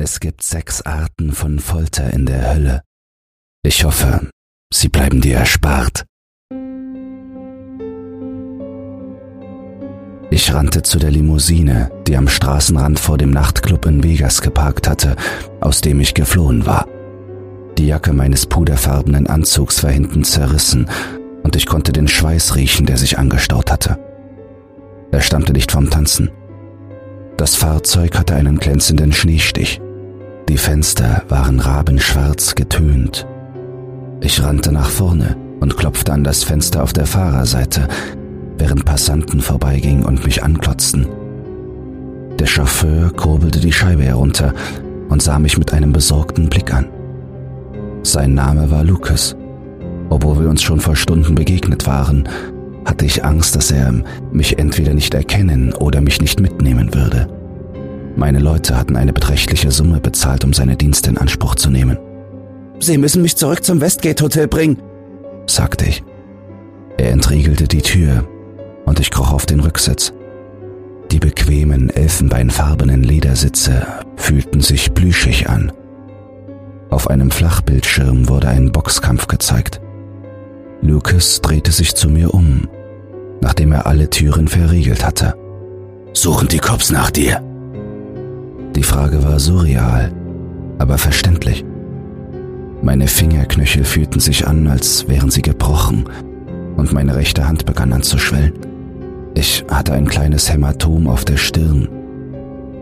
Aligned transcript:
Es 0.00 0.20
gibt 0.20 0.44
sechs 0.44 0.80
Arten 0.82 1.32
von 1.32 1.58
Folter 1.58 2.12
in 2.12 2.24
der 2.24 2.54
Hölle. 2.54 2.82
Ich 3.64 3.82
hoffe, 3.82 4.30
sie 4.72 4.88
bleiben 4.88 5.20
dir 5.20 5.38
erspart. 5.38 6.04
Ich 10.30 10.54
rannte 10.54 10.84
zu 10.84 11.00
der 11.00 11.10
Limousine, 11.10 11.90
die 12.06 12.16
am 12.16 12.28
Straßenrand 12.28 13.00
vor 13.00 13.18
dem 13.18 13.30
Nachtclub 13.30 13.86
in 13.86 14.04
Vegas 14.04 14.40
geparkt 14.40 14.88
hatte, 14.88 15.16
aus 15.60 15.80
dem 15.80 15.98
ich 15.98 16.14
geflohen 16.14 16.64
war. 16.64 16.86
Die 17.76 17.88
Jacke 17.88 18.12
meines 18.12 18.46
puderfarbenen 18.46 19.26
Anzugs 19.26 19.82
war 19.82 19.90
hinten 19.90 20.22
zerrissen 20.22 20.88
und 21.42 21.56
ich 21.56 21.66
konnte 21.66 21.90
den 21.90 22.06
Schweiß 22.06 22.54
riechen, 22.54 22.86
der 22.86 22.98
sich 22.98 23.18
angestaut 23.18 23.72
hatte. 23.72 23.98
Er 25.10 25.22
stammte 25.22 25.52
nicht 25.52 25.72
vom 25.72 25.90
Tanzen. 25.90 26.30
Das 27.36 27.56
Fahrzeug 27.56 28.16
hatte 28.16 28.36
einen 28.36 28.58
glänzenden 28.58 29.12
Schneestich. 29.12 29.80
Die 30.48 30.56
Fenster 30.56 31.24
waren 31.28 31.60
rabenschwarz 31.60 32.54
getönt. 32.54 33.26
Ich 34.22 34.42
rannte 34.42 34.72
nach 34.72 34.88
vorne 34.88 35.36
und 35.60 35.76
klopfte 35.76 36.10
an 36.14 36.24
das 36.24 36.42
Fenster 36.42 36.82
auf 36.82 36.94
der 36.94 37.04
Fahrerseite, 37.04 37.86
während 38.56 38.86
Passanten 38.86 39.42
vorbeigingen 39.42 40.06
und 40.06 40.24
mich 40.24 40.42
anklotzten. 40.42 41.06
Der 42.38 42.46
Chauffeur 42.46 43.10
kurbelte 43.10 43.60
die 43.60 43.72
Scheibe 43.72 44.04
herunter 44.04 44.54
und 45.10 45.22
sah 45.22 45.38
mich 45.38 45.58
mit 45.58 45.74
einem 45.74 45.92
besorgten 45.92 46.48
Blick 46.48 46.72
an. 46.72 46.88
Sein 48.02 48.32
Name 48.32 48.70
war 48.70 48.84
Lucas. 48.84 49.36
Obwohl 50.08 50.40
wir 50.40 50.48
uns 50.48 50.62
schon 50.62 50.80
vor 50.80 50.96
Stunden 50.96 51.34
begegnet 51.34 51.86
waren, 51.86 52.26
hatte 52.86 53.04
ich 53.04 53.22
Angst, 53.22 53.54
dass 53.54 53.70
er 53.70 53.92
mich 54.32 54.58
entweder 54.58 54.94
nicht 54.94 55.12
erkennen 55.12 55.74
oder 55.74 56.00
mich 56.00 56.22
nicht 56.22 56.40
mitnehmen 56.40 56.94
würde. 56.94 57.37
Meine 58.18 58.40
Leute 58.40 58.76
hatten 58.76 58.96
eine 58.96 59.12
beträchtliche 59.12 59.70
Summe 59.70 60.00
bezahlt, 60.00 60.44
um 60.44 60.52
seine 60.52 60.74
Dienste 60.74 61.08
in 61.08 61.18
Anspruch 61.18 61.54
zu 61.54 61.70
nehmen. 61.70 61.96
Sie 62.80 62.98
müssen 62.98 63.22
mich 63.22 63.36
zurück 63.36 63.62
zum 63.62 63.80
Westgate 63.80 64.24
Hotel 64.24 64.48
bringen, 64.48 64.82
sagte 65.46 65.86
ich. 65.86 66.02
Er 66.96 67.12
entriegelte 67.12 67.68
die 67.68 67.80
Tür 67.80 68.26
und 68.86 68.98
ich 68.98 69.12
kroch 69.12 69.32
auf 69.32 69.46
den 69.46 69.60
Rücksitz. 69.60 70.12
Die 71.12 71.20
bequemen, 71.20 71.90
elfenbeinfarbenen 71.90 73.04
Ledersitze 73.04 73.86
fühlten 74.16 74.62
sich 74.62 74.92
plüschig 74.94 75.48
an. 75.48 75.70
Auf 76.90 77.08
einem 77.08 77.30
Flachbildschirm 77.30 78.28
wurde 78.28 78.48
ein 78.48 78.72
Boxkampf 78.72 79.28
gezeigt. 79.28 79.80
Lucas 80.82 81.40
drehte 81.40 81.70
sich 81.70 81.94
zu 81.94 82.10
mir 82.10 82.34
um, 82.34 82.68
nachdem 83.40 83.70
er 83.70 83.86
alle 83.86 84.10
Türen 84.10 84.48
verriegelt 84.48 85.06
hatte. 85.06 85.34
Suchen 86.14 86.48
die 86.48 86.58
Cops 86.58 86.90
nach 86.90 87.12
dir? 87.12 87.47
Die 88.78 88.84
Frage 88.84 89.24
war 89.24 89.40
surreal, 89.40 90.12
aber 90.78 90.98
verständlich. 90.98 91.64
Meine 92.80 93.08
Fingerknöchel 93.08 93.82
fühlten 93.82 94.20
sich 94.20 94.46
an, 94.46 94.68
als 94.68 95.08
wären 95.08 95.32
sie 95.32 95.42
gebrochen, 95.42 96.04
und 96.76 96.92
meine 96.92 97.16
rechte 97.16 97.48
Hand 97.48 97.66
begann 97.66 97.92
anzuschwellen. 97.92 98.52
Ich 99.34 99.64
hatte 99.68 99.94
ein 99.94 100.06
kleines 100.06 100.48
Hämatom 100.48 101.08
auf 101.08 101.24
der 101.24 101.38
Stirn. 101.38 101.88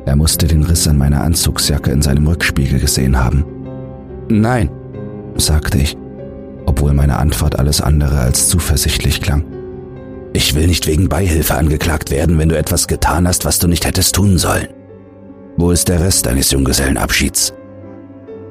Er 0.04 0.16
musste 0.16 0.46
den 0.46 0.64
Riss 0.64 0.86
an 0.86 0.98
meiner 0.98 1.22
Anzugsjacke 1.22 1.90
in 1.90 2.02
seinem 2.02 2.26
Rückspiegel 2.26 2.78
gesehen 2.78 3.18
haben. 3.18 3.46
Nein, 4.28 4.68
sagte 5.36 5.78
ich, 5.78 5.96
obwohl 6.66 6.92
meine 6.92 7.16
Antwort 7.16 7.58
alles 7.58 7.80
andere 7.80 8.20
als 8.20 8.50
zuversichtlich 8.50 9.22
klang. 9.22 9.46
Ich 10.34 10.54
will 10.54 10.66
nicht 10.66 10.86
wegen 10.86 11.08
Beihilfe 11.08 11.54
angeklagt 11.54 12.10
werden, 12.10 12.38
wenn 12.38 12.50
du 12.50 12.58
etwas 12.58 12.86
getan 12.86 13.26
hast, 13.26 13.46
was 13.46 13.58
du 13.58 13.66
nicht 13.66 13.86
hättest 13.86 14.14
tun 14.14 14.36
sollen. 14.36 14.75
Wo 15.58 15.70
ist 15.70 15.88
der 15.88 16.00
Rest 16.00 16.26
deines 16.26 16.50
Junggesellenabschieds? 16.50 17.54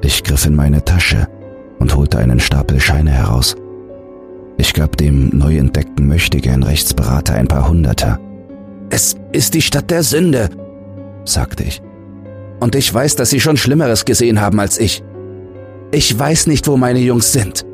Ich 0.02 0.24
griff 0.24 0.44
in 0.44 0.56
meine 0.56 0.84
Tasche 0.84 1.28
und 1.78 1.94
holte 1.94 2.18
einen 2.18 2.40
Stapel 2.40 2.80
Scheine 2.80 3.12
heraus. 3.12 3.54
Ich 4.58 4.74
gab 4.74 4.96
dem 4.96 5.30
neu 5.32 5.56
entdeckten 5.56 6.08
Möchtegern 6.08 6.64
Rechtsberater 6.64 7.34
ein 7.34 7.46
paar 7.46 7.68
Hunderter. 7.68 8.18
Es 8.90 9.14
ist 9.32 9.54
die 9.54 9.62
Stadt 9.62 9.90
der 9.90 10.02
Sünde, 10.02 10.50
sagte 11.24 11.62
ich. 11.62 11.80
Und 12.58 12.74
ich 12.74 12.92
weiß, 12.92 13.14
dass 13.16 13.30
Sie 13.30 13.40
schon 13.40 13.56
Schlimmeres 13.56 14.04
gesehen 14.04 14.40
haben 14.40 14.58
als 14.58 14.78
ich. 14.78 15.04
Ich 15.92 16.18
weiß 16.18 16.48
nicht, 16.48 16.66
wo 16.66 16.76
meine 16.76 17.00
Jungs 17.00 17.32
sind. 17.32 17.64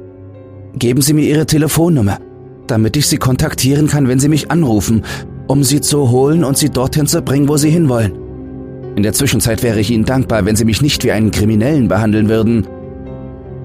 Geben 0.74 1.00
Sie 1.00 1.14
mir 1.14 1.24
Ihre 1.24 1.46
Telefonnummer, 1.46 2.18
damit 2.66 2.96
ich 2.96 3.06
Sie 3.06 3.16
kontaktieren 3.18 3.86
kann, 3.86 4.08
wenn 4.08 4.20
Sie 4.20 4.28
mich 4.28 4.50
anrufen, 4.50 5.04
um 5.46 5.64
Sie 5.64 5.80
zu 5.80 6.10
holen 6.10 6.44
und 6.44 6.58
Sie 6.58 6.68
dorthin 6.68 7.06
zu 7.06 7.22
bringen, 7.22 7.48
wo 7.48 7.56
Sie 7.56 7.70
hinwollen. 7.70 8.12
In 8.94 9.02
der 9.02 9.14
Zwischenzeit 9.14 9.62
wäre 9.62 9.80
ich 9.80 9.90
Ihnen 9.90 10.04
dankbar, 10.04 10.44
wenn 10.44 10.56
Sie 10.56 10.64
mich 10.64 10.82
nicht 10.82 11.02
wie 11.04 11.12
einen 11.12 11.30
Kriminellen 11.30 11.88
behandeln 11.88 12.28
würden. 12.28 12.66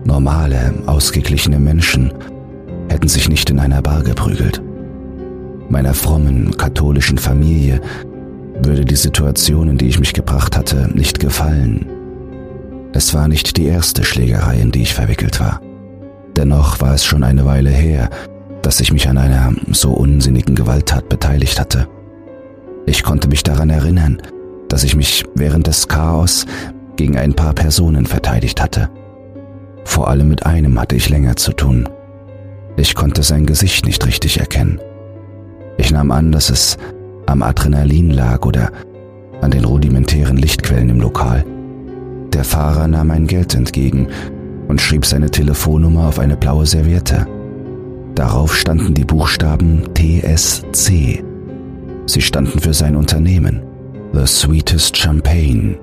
Normale, 0.05 0.73
ausgeglichene 0.85 1.59
Menschen 1.59 2.13
hätten 2.89 3.09
sich 3.09 3.27
nicht 3.27 3.49
in 3.49 3.59
einer 3.59 3.81
Bar 3.81 4.03
geprügelt. 4.03 4.61
Meiner 5.69 5.93
frommen, 5.93 6.55
katholischen 6.55 7.17
Familie 7.17 7.81
würde 8.63 8.85
die 8.85 8.95
Situation, 8.95 9.67
in 9.67 9.77
die 9.77 9.87
ich 9.87 9.99
mich 9.99 10.13
gebracht 10.13 10.55
hatte, 10.55 10.89
nicht 10.93 11.19
gefallen. 11.19 11.85
Es 12.93 13.13
war 13.13 13.27
nicht 13.27 13.57
die 13.57 13.65
erste 13.65 14.05
Schlägerei, 14.05 14.59
in 14.59 14.71
die 14.71 14.83
ich 14.83 14.93
verwickelt 14.93 15.41
war. 15.41 15.61
Dennoch 16.37 16.79
war 16.79 16.93
es 16.93 17.03
schon 17.03 17.23
eine 17.23 17.45
Weile 17.45 17.69
her, 17.69 18.09
dass 18.61 18.79
ich 18.79 18.93
mich 18.93 19.09
an 19.09 19.17
einer 19.17 19.53
so 19.71 19.91
unsinnigen 19.91 20.55
Gewalttat 20.55 21.09
beteiligt 21.09 21.59
hatte. 21.59 21.87
Ich 22.85 23.03
konnte 23.03 23.27
mich 23.27 23.43
daran 23.43 23.69
erinnern, 23.69 24.21
dass 24.69 24.83
ich 24.83 24.95
mich 24.95 25.23
während 25.35 25.67
des 25.67 25.87
Chaos 25.87 26.45
gegen 26.95 27.17
ein 27.17 27.33
paar 27.33 27.53
Personen 27.53 28.05
verteidigt 28.05 28.61
hatte. 28.61 28.89
Vor 29.85 30.09
allem 30.09 30.27
mit 30.27 30.45
einem 30.45 30.79
hatte 30.79 30.95
ich 30.95 31.09
länger 31.09 31.35
zu 31.35 31.53
tun. 31.53 31.87
Ich 32.75 32.93
konnte 32.93 33.23
sein 33.23 33.45
Gesicht 33.45 33.85
nicht 33.85 34.05
richtig 34.05 34.39
erkennen. 34.39 34.79
Ich 35.77 35.91
nahm 35.91 36.11
an, 36.11 36.31
dass 36.31 36.49
es 36.49 36.77
am 37.25 37.41
Adrenalin 37.41 38.11
lag 38.11 38.45
oder 38.45 38.71
an 39.41 39.51
den 39.51 39.65
rudimentären 39.65 40.37
Lichtquellen 40.37 40.89
im 40.89 40.99
Lokal. 40.99 41.45
Der 42.33 42.43
Fahrer 42.43 42.87
nahm 42.87 43.07
mein 43.07 43.27
Geld 43.27 43.55
entgegen 43.55 44.07
und 44.67 44.81
schrieb 44.81 45.05
seine 45.05 45.31
Telefonnummer 45.31 46.07
auf 46.07 46.19
eine 46.19 46.37
blaue 46.37 46.65
Serviette. 46.65 47.25
Darauf 48.15 48.55
standen 48.55 48.93
die 48.93 49.05
Buchstaben 49.05 49.83
TSC. 49.93 51.23
Sie 52.05 52.21
standen 52.21 52.59
für 52.59 52.73
sein 52.73 52.95
Unternehmen. 52.95 53.61
The 54.13 54.25
Sweetest 54.25 54.95
Champagne. 54.97 55.77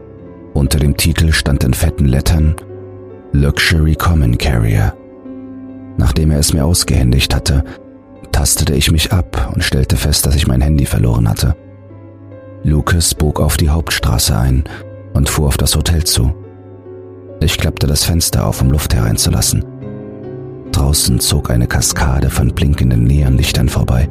Unter 0.55 0.79
dem 0.79 0.97
Titel 0.97 1.33
stand 1.33 1.63
in 1.63 1.75
fetten 1.75 2.07
Lettern 2.07 2.57
Luxury 3.33 3.95
Common 3.95 4.39
Carrier. 4.39 4.97
Nachdem 5.99 6.31
er 6.31 6.39
es 6.39 6.53
mir 6.53 6.65
ausgehändigt 6.65 7.35
hatte, 7.35 7.65
tastete 8.33 8.75
ich 8.75 8.91
mich 8.91 9.13
ab 9.13 9.53
und 9.55 9.63
stellte 9.63 9.97
fest, 9.97 10.27
dass 10.27 10.37
ich 10.37 10.47
mein 10.47 10.63
Handy 10.63 10.87
verloren 10.87 11.29
hatte. 11.29 11.55
Lucas 12.63 13.15
bog 13.15 13.41
auf 13.41 13.57
die 13.57 13.69
Hauptstraße 13.69 14.37
ein 14.37 14.65
und 15.13 15.29
fuhr 15.29 15.47
auf 15.47 15.57
das 15.57 15.77
Hotel 15.77 16.05
zu. 16.05 16.35
Ich 17.41 17.59
klappte 17.59 17.87
das 17.87 18.05
Fenster 18.05 18.47
auf, 18.47 18.63
um 18.63 18.71
Luft 18.71 18.95
hereinzulassen. 18.95 19.65
Draußen 20.73 21.21
zog 21.21 21.51
eine 21.51 21.67
Kaskade 21.67 22.31
von 22.31 22.55
blinkenden 22.55 23.05
Neonlichtern 23.05 23.69
vorbei. 23.69 24.09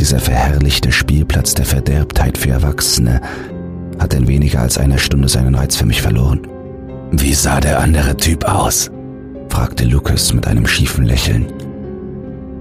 Dieser 0.00 0.20
verherrlichte 0.20 0.92
Spielplatz 0.92 1.54
der 1.54 1.64
Verderbtheit 1.64 2.38
für 2.38 2.50
Erwachsene 2.50 3.20
hat 3.98 4.14
in 4.14 4.28
weniger 4.28 4.60
als 4.60 4.78
einer 4.78 4.98
Stunde 4.98 5.28
seinen 5.28 5.54
Reiz 5.54 5.76
für 5.76 5.86
mich 5.86 6.02
verloren. 6.02 6.46
Wie 7.10 7.34
sah 7.34 7.60
der 7.60 7.80
andere 7.80 8.16
Typ 8.16 8.44
aus? 8.44 8.90
fragte 9.48 9.84
Lucas 9.84 10.32
mit 10.32 10.46
einem 10.46 10.66
schiefen 10.66 11.04
Lächeln. 11.04 11.46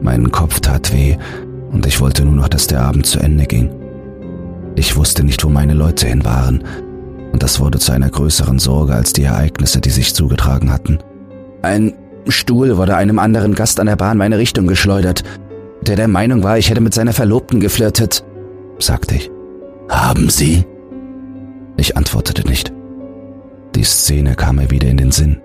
Mein 0.02 0.32
Kopf 0.32 0.62
tat 0.62 0.92
weh 0.94 1.16
und 1.72 1.86
ich 1.86 2.02
wollte 2.02 2.26
nur 2.26 2.34
noch, 2.34 2.48
dass 2.48 2.68
der 2.68 2.82
Abend 2.82 3.06
zu 3.06 3.20
Ende 3.20 3.46
ging. 3.46 3.70
Ich 4.76 4.96
wusste 4.96 5.24
nicht, 5.24 5.44
wo 5.44 5.50
meine 5.50 5.74
Leute 5.74 6.08
hin 6.08 6.24
waren, 6.24 6.64
und 7.34 7.44
das 7.44 7.60
wurde 7.60 7.78
zu 7.78 7.92
einer 7.92 8.10
größeren 8.10 8.58
Sorge 8.58 8.94
als 8.94 9.14
die 9.14 9.24
Ereignisse, 9.24 9.82
die 9.82 9.90
sich 9.90 10.16
zugetragen 10.16 10.72
hatten. 10.72 11.00
Ein 11.62 11.94
Stuhl 12.30 12.78
wurde 12.78 12.96
einem 12.96 13.20
anderen 13.20 13.54
Gast 13.54 13.80
an 13.80 13.88
der 13.88 13.96
Bahn 13.96 14.18
meine 14.18 14.38
Richtung 14.38 14.66
geschleudert, 14.66 15.24
der 15.88 15.96
der 15.96 16.08
Meinung 16.08 16.44
war, 16.44 16.58
ich 16.58 16.70
hätte 16.70 16.82
mit 16.82 16.94
seiner 16.94 17.14
Verlobten 17.14 17.60
geflirtet, 17.60 18.24
sagte 18.80 19.16
ich. 19.16 19.32
Haben 19.90 20.30
Sie? 20.30 20.66
Ich 21.78 21.96
antwortete 21.96 22.48
nicht. 22.48 22.74
Die 23.76 23.84
Szene 23.84 24.36
kam 24.36 24.58
mir 24.58 24.70
wieder 24.72 24.88
in 24.90 24.98
den 24.98 25.12
Sinn. 25.12 25.42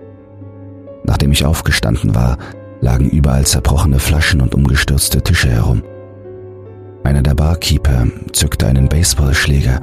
Nachdem 1.05 1.31
ich 1.31 1.45
aufgestanden 1.45 2.15
war, 2.15 2.37
lagen 2.81 3.09
überall 3.09 3.45
zerbrochene 3.45 3.99
Flaschen 3.99 4.41
und 4.41 4.55
umgestürzte 4.55 5.21
Tische 5.21 5.49
herum. 5.49 5.83
Einer 7.03 7.21
der 7.21 7.35
Barkeeper 7.35 8.07
zückte 8.31 8.67
einen 8.67 8.89
Baseballschläger 8.89 9.79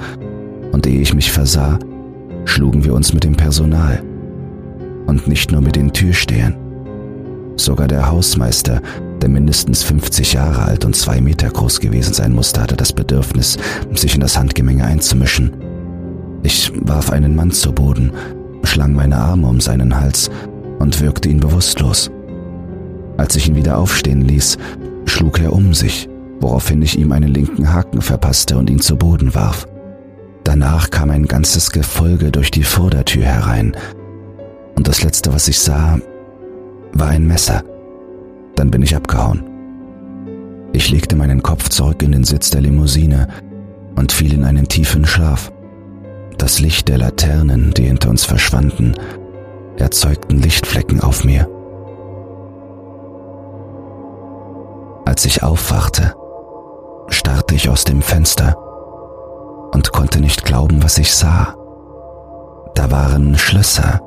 und 0.73 0.87
ehe 0.87 1.01
ich 1.01 1.15
mich 1.15 1.31
versah, 1.31 1.79
schlugen 2.45 2.85
wir 2.85 2.95
uns 2.95 3.13
mit 3.13 3.25
dem 3.25 3.37
Personal. 3.37 4.03
Und 5.07 5.27
nicht 5.27 5.51
nur 5.53 5.61
mit 5.61 5.77
den 5.77 5.93
Türstehern. 5.93 6.57
Sogar 7.57 7.89
der 7.89 8.11
Hausmeister, 8.11 8.81
der 9.21 9.29
mindestens 9.29 9.83
50 9.83 10.33
Jahre 10.33 10.63
alt 10.63 10.85
und 10.85 10.97
zwei 10.97 11.21
Meter 11.21 11.49
groß 11.51 11.81
gewesen 11.81 12.15
sein 12.15 12.33
musste, 12.33 12.61
hatte 12.61 12.77
das 12.77 12.93
Bedürfnis, 12.93 13.59
sich 13.95 14.15
in 14.15 14.21
das 14.21 14.39
Handgemenge 14.39 14.85
einzumischen. 14.85 15.53
Ich 16.43 16.73
warf 16.75 17.11
einen 17.11 17.37
Mann 17.37 17.51
zu 17.51 17.73
Boden 17.73 18.13
umschlang 18.71 18.95
meine 18.95 19.17
Arme 19.17 19.49
um 19.49 19.61
seinen 19.61 19.99
Hals 19.99 20.31
und 20.79 21.01
wirkte 21.01 21.29
ihn 21.29 21.41
bewusstlos. 21.41 22.09
Als 23.17 23.35
ich 23.35 23.49
ihn 23.49 23.57
wieder 23.57 23.79
aufstehen 23.79 24.21
ließ, 24.21 24.59
schlug 25.07 25.41
er 25.41 25.53
um 25.53 25.75
sich, 25.75 26.09
woraufhin 26.39 26.81
ich 26.81 26.97
ihm 26.97 27.11
einen 27.11 27.35
linken 27.35 27.73
Haken 27.73 28.01
verpasste 28.01 28.57
und 28.57 28.71
ihn 28.71 28.81
zu 28.81 28.97
Boden 28.97 29.35
warf. 29.35 29.67
Danach 30.45 30.91
kam 30.91 31.11
ein 31.11 31.27
ganzes 31.27 31.73
Gefolge 31.73 32.31
durch 32.31 32.53
die 32.53 32.63
Vordertür 32.63 33.25
herein, 33.25 33.77
und 34.77 34.87
das 34.87 35.03
Letzte, 35.03 35.35
was 35.35 35.49
ich 35.49 35.59
sah, 35.59 35.99
war 36.93 37.09
ein 37.09 37.27
Messer. 37.27 37.65
Dann 38.61 38.71
bin 38.71 38.83
ich 38.83 38.95
abgehauen. 38.95 39.43
Ich 40.75 40.91
legte 40.91 41.17
meinen 41.17 41.43
Kopf 41.43 41.71
zurück 41.71 42.03
in 42.03 42.13
den 42.13 42.25
Sitz 42.25 42.51
der 42.51 42.61
Limousine 42.61 43.27
und 43.97 44.13
fiel 44.13 44.35
in 44.35 44.45
einen 44.45 44.69
tiefen 44.69 45.07
Schlaf. 45.07 45.51
Das 46.37 46.61
Licht 46.61 46.89
der 46.89 46.99
Laternen, 46.99 47.73
die 47.73 47.85
hinter 47.85 48.11
uns 48.11 48.27
verschwanden, 48.27 48.93
erzeugten 49.79 50.43
Lichtflecken 50.43 51.01
auf 51.01 51.25
mir. 51.25 51.49
Als 55.07 55.25
ich 55.25 55.43
aufwachte, 55.43 56.15
starrte 57.09 57.55
ich 57.55 57.71
aus 57.71 57.85
dem 57.85 58.03
Fenster 58.03 58.59
und 59.73 59.91
konnte 59.91 60.21
nicht 60.21 60.45
glauben, 60.45 60.83
was 60.83 60.99
ich 60.99 61.15
sah. 61.15 61.55
Da 62.75 62.91
waren 62.91 63.39
Schlösser, 63.39 64.03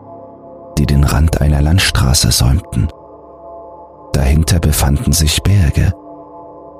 die 0.77 0.85
den 0.85 1.03
Rand 1.03 1.41
einer 1.41 1.63
Landstraße 1.63 2.31
säumten. 2.31 2.87
Dahinter 4.13 4.59
befanden 4.59 5.11
sich 5.11 5.41
Berge, 5.43 5.91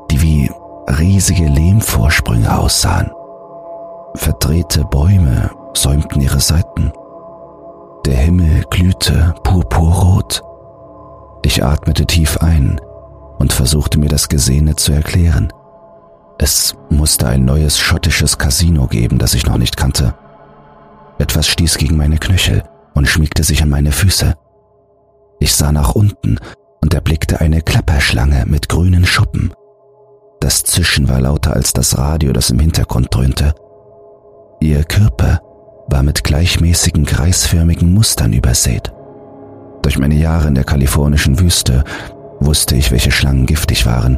die 0.10 0.22
wie 0.22 0.52
riesige 0.88 1.48
Lehmvorsprünge 1.48 2.58
aussahen. 2.58 3.12
Verdrehte 4.16 4.86
Bäume 4.86 5.50
säumten 5.74 6.22
ihre 6.22 6.40
Seiten. 6.40 6.94
Der 8.06 8.18
Himmel 8.18 8.64
glühte 8.70 9.34
purpurrot. 9.44 10.44
Ich 11.44 11.64
atmete 11.64 12.06
tief 12.06 12.38
ein 12.38 12.80
und 13.40 13.52
versuchte 13.52 14.00
mir 14.00 14.10
das 14.10 14.30
Gesehene 14.30 14.76
zu 14.76 14.94
erklären. 14.94 15.52
Es 16.38 16.76
musste 16.90 17.28
ein 17.28 17.46
neues 17.46 17.80
schottisches 17.80 18.38
Casino 18.38 18.88
geben, 18.88 19.18
das 19.18 19.34
ich 19.34 19.46
noch 19.46 19.58
nicht 19.58 19.78
kannte. 19.78 20.14
Etwas 21.18 21.48
stieß 21.48 21.78
gegen 21.78 21.98
meine 21.98 22.18
Knöchel 22.18 22.64
und 22.94 23.08
schmiegte 23.08 23.44
sich 23.44 23.64
an 23.64 23.70
meine 23.70 23.92
Füße. 23.92 24.36
Ich 25.40 25.56
sah 25.56 25.72
nach 25.72 25.96
unten 25.96 26.38
und 26.84 26.94
erblickte 26.94 27.40
eine 27.40 27.62
Klapperschlange 27.62 28.44
mit 28.46 28.68
grünen 28.68 29.06
Schuppen. 29.06 29.54
Das 30.42 30.66
Zischen 30.66 31.08
war 31.08 31.22
lauter 31.22 31.54
als 31.54 31.72
das 31.72 31.98
Radio, 31.98 32.34
das 32.34 32.50
im 32.50 32.60
Hintergrund 32.60 33.08
dröhnte. 33.10 33.56
Ihr 34.60 34.84
Körper 34.84 35.40
war 35.88 36.04
mit 36.04 36.26
gleichmäßigen 36.26 37.06
kreisförmigen 37.06 37.94
Mustern 37.94 38.34
übersät. 38.34 38.92
Durch 39.82 39.98
meine 39.98 40.16
Jahre 40.16 40.50
in 40.50 40.56
der 40.56 40.66
kalifornischen 40.66 41.40
Wüste 41.40 41.86
wusste 42.42 42.76
ich, 42.76 42.92
welche 42.92 43.12
Schlangen 43.12 43.46
giftig 43.46 43.86
waren. 43.86 44.18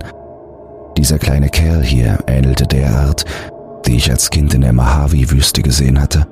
Dieser 0.97 1.19
kleine 1.19 1.49
Kerl 1.49 1.83
hier 1.83 2.17
ähnelte 2.25 2.65
der 2.65 2.95
Art, 2.95 3.25
die 3.85 3.97
ich 3.97 4.09
als 4.09 4.31
Kind 4.31 4.55
in 4.55 4.61
der 4.61 4.73
Mojave-Wüste 4.73 5.61
gesehen 5.61 6.01
hatte. 6.01 6.25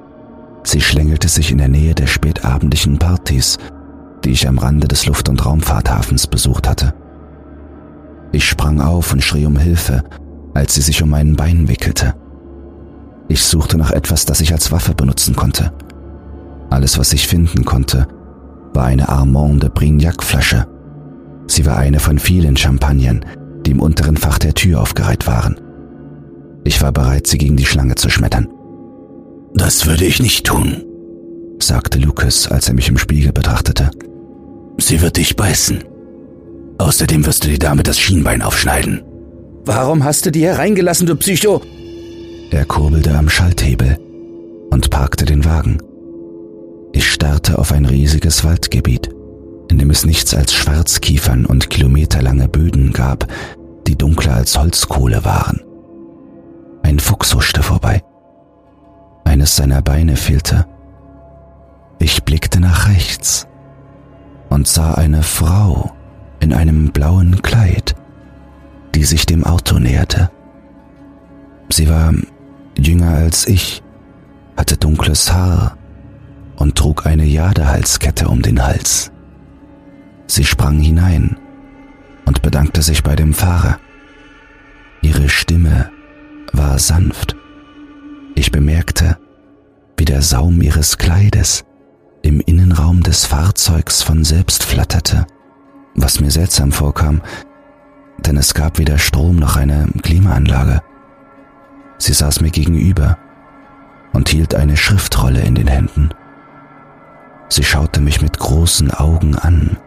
Sie 0.64 0.82
schlängelte 0.82 1.28
sich 1.28 1.52
in 1.52 1.60
der 1.60 1.68
Nähe 1.68 1.94
der 1.94 2.08
spätabendlichen 2.08 2.98
Partys, 2.98 3.60
die 4.24 4.32
ich 4.32 4.48
am 4.48 4.58
Rande 4.58 4.88
des 4.88 5.06
Luft- 5.06 5.30
und 5.30 5.46
Raumfahrthafens 5.46 6.28
besucht 6.28 6.68
hatte. 6.68 6.94
Ich 8.32 8.48
sprang 8.48 8.82
auf 8.82 9.14
und 9.14 9.24
schrie 9.24 9.46
um 9.46 9.58
Hilfe, 9.58 10.04
als 10.54 10.74
sie 10.74 10.82
sich 10.82 11.02
um 11.04 11.10
meinen 11.10 11.36
Bein 11.36 11.68
wickelte. 11.68 12.16
Ich 13.28 13.44
suchte 13.44 13.78
nach 13.78 13.92
etwas, 13.92 14.26
das 14.26 14.42
ich 14.42 14.54
als 14.54 14.72
Waffe 14.72 14.94
benutzen 14.94 15.36
konnte. 15.36 15.72
Alles, 16.70 16.98
was 16.98 17.14
ich 17.14 17.28
finden 17.28 17.66
konnte, 17.66 18.08
war 18.74 18.86
eine 18.86 19.10
Armand 19.10 19.64
de 19.64 19.70
Brignac-Flasche. 19.70 20.68
Sie 21.48 21.66
war 21.66 21.78
eine 21.78 22.00
von 22.00 22.20
vielen 22.20 22.58
Champagnern, 22.58 23.26
die 23.66 23.72
im 23.72 23.80
unteren 23.80 24.18
Fach 24.18 24.40
der 24.40 24.54
Tür 24.54 24.82
aufgereiht 24.82 25.28
waren. 25.28 25.60
Ich 26.64 26.82
war 26.82 26.92
bereit, 26.92 27.28
sie 27.28 27.38
gegen 27.38 27.58
die 27.58 27.66
Schlange 27.66 27.96
zu 27.96 28.10
schmettern. 28.10 28.48
Das 29.54 29.86
würde 29.86 30.06
ich 30.06 30.20
nicht 30.20 30.46
tun, 30.46 30.84
sagte 31.60 32.00
Lucas, 32.00 32.48
als 32.48 32.68
er 32.68 32.74
mich 32.74 32.90
im 32.90 32.98
Spiegel 32.98 33.32
betrachtete. 33.32 33.92
Sie 34.78 35.02
wird 35.02 35.18
dich 35.18 35.36
beißen. 35.36 35.84
Außerdem 36.78 37.26
wirst 37.26 37.44
du 37.44 37.50
dir 37.50 37.60
damit 37.60 37.88
das 37.88 38.00
Schienbein 38.00 38.42
aufschneiden. 38.42 39.04
Warum 39.66 40.04
hast 40.04 40.26
du 40.26 40.32
die 40.32 40.46
hereingelassen, 40.46 41.08
du 41.08 41.16
Psycho? 41.16 41.62
Er 42.52 42.66
kurbelte 42.66 43.18
am 43.18 43.30
Schalthebel 43.30 43.98
und 44.72 44.90
parkte 44.90 45.26
den 45.26 45.46
Wagen. 45.46 45.78
Ich 46.92 47.12
starrte 47.12 47.58
auf 47.58 47.72
ein 47.72 47.86
riesiges 47.86 48.44
Waldgebiet, 48.44 49.10
in 49.70 49.78
dem 49.78 49.90
es 49.90 50.06
nichts 50.06 50.34
als 50.36 50.54
Schwarzkiefern 50.54 51.46
und 51.46 51.70
kilometerlange 51.70 52.48
Böden 52.48 52.92
gab, 52.92 53.28
die 53.88 53.96
dunkler 53.96 54.36
als 54.36 54.58
Holzkohle 54.58 55.24
waren. 55.24 55.62
Ein 56.84 57.00
Fuchs 57.00 57.34
huschte 57.34 57.64
vorbei. 57.64 58.04
Eines 59.24 59.56
seiner 59.56 59.82
Beine 59.82 60.16
fehlte. 60.16 60.66
Ich 62.00 62.24
blickte 62.24 62.60
nach 62.60 62.90
rechts 62.90 63.48
und 64.54 64.68
sah 64.68 64.94
eine 64.94 65.24
Frau 65.24 65.96
in 66.40 66.54
einem 66.54 66.92
blauen 66.92 67.42
Kleid, 67.42 67.96
die 68.94 69.04
sich 69.04 69.26
dem 69.26 69.44
Auto 69.44 69.80
näherte. 69.80 70.30
Sie 71.70 71.90
war 71.90 72.14
jünger 72.78 73.16
als 73.16 73.48
ich, 73.48 73.82
hatte 74.56 74.78
dunkles 74.78 75.34
Haar 75.34 75.76
und 76.56 76.76
trug 76.76 77.08
eine 77.08 77.26
Jadehalskette 77.26 78.28
um 78.28 78.44
den 78.44 78.64
Hals. 78.64 79.12
Sie 80.28 80.46
sprang 80.46 80.80
hinein 80.80 81.38
und 82.26 82.44
bedankte 82.44 82.84
sich 82.84 83.02
bei 83.02 83.16
dem 83.16 83.34
Fahrer. 83.34 83.80
Ihre 85.02 85.30
Stimme 85.30 85.90
war 86.52 86.78
sanft. 86.78 87.36
Ich 88.36 88.52
bemerkte, 88.52 89.18
wie 89.98 90.06
der 90.06 90.22
Saum 90.22 90.62
ihres 90.62 91.00
Kleides 91.00 91.66
im 92.24 92.40
Innenraum 92.40 93.04
des 93.04 93.26
Fahrzeugs 93.26 94.02
von 94.02 94.24
selbst 94.24 94.64
flatterte, 94.64 95.28
was 95.94 96.20
mir 96.20 96.32
seltsam 96.32 96.72
vorkam, 96.72 97.22
denn 98.18 98.38
es 98.38 98.54
gab 98.54 98.80
weder 98.80 98.98
Strom 98.98 99.36
noch 99.36 99.58
eine 99.58 99.88
Klimaanlage. 100.02 100.82
Sie 102.00 102.14
saß 102.14 102.42
mir 102.42 102.50
gegenüber 102.50 103.18
und 104.14 104.30
hielt 104.30 104.56
eine 104.56 104.78
Schriftrolle 104.78 105.42
in 105.42 105.56
den 105.56 105.68
Händen. 105.68 106.10
Sie 107.50 107.64
schaute 107.64 108.02
mich 108.02 108.22
mit 108.22 108.40
großen 108.40 108.92
Augen 108.92 109.36
an, 109.36 109.78